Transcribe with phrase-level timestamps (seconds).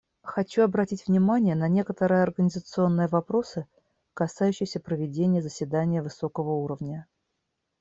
[0.23, 3.67] Хочу обратить внимание на некоторые организационные вопросы,
[4.15, 7.05] касающиеся проведения заседания высокого уровня.